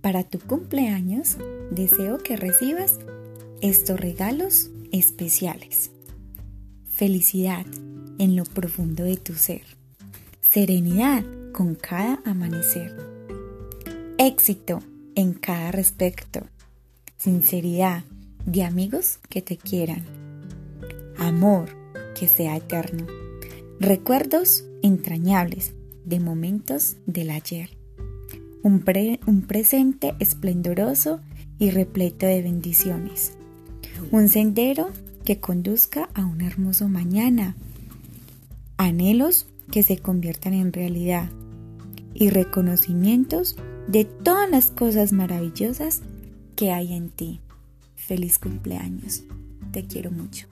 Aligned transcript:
Para 0.00 0.24
tu 0.24 0.38
cumpleaños, 0.38 1.36
deseo 1.70 2.18
que 2.18 2.36
recibas 2.36 2.98
estos 3.60 4.00
regalos 4.00 4.70
especiales. 4.92 5.90
Felicidad 6.88 7.66
en 8.18 8.34
lo 8.34 8.44
profundo 8.44 9.04
de 9.04 9.16
tu 9.16 9.34
ser. 9.34 9.62
Serenidad 10.40 11.24
con 11.52 11.74
cada 11.74 12.22
amanecer. 12.24 12.96
Éxito 14.16 14.80
en 15.14 15.34
cada 15.34 15.70
respecto. 15.70 16.46
Sinceridad 17.18 18.04
de 18.46 18.64
amigos 18.64 19.18
que 19.28 19.42
te 19.42 19.58
quieran. 19.58 20.04
Amor 21.18 21.68
que 22.18 22.26
sea 22.26 22.56
eterno. 22.56 23.06
Recuerdos 23.78 24.64
entrañables 24.82 25.74
de 26.06 26.20
momentos 26.20 26.96
del 27.06 27.30
ayer. 27.30 27.79
Un, 28.62 28.84
un 29.26 29.42
presente 29.42 30.14
esplendoroso 30.18 31.20
y 31.58 31.70
repleto 31.70 32.26
de 32.26 32.42
bendiciones. 32.42 33.32
Un 34.10 34.28
sendero 34.28 34.90
que 35.24 35.40
conduzca 35.40 36.08
a 36.14 36.24
un 36.24 36.40
hermoso 36.40 36.88
mañana. 36.88 37.56
Anhelos 38.76 39.46
que 39.70 39.82
se 39.82 39.98
conviertan 39.98 40.54
en 40.54 40.72
realidad. 40.72 41.30
Y 42.14 42.30
reconocimientos 42.30 43.56
de 43.86 44.04
todas 44.04 44.50
las 44.50 44.70
cosas 44.70 45.12
maravillosas 45.12 46.02
que 46.56 46.72
hay 46.72 46.92
en 46.92 47.10
ti. 47.10 47.40
Feliz 47.94 48.38
cumpleaños. 48.38 49.22
Te 49.72 49.86
quiero 49.86 50.10
mucho. 50.10 50.46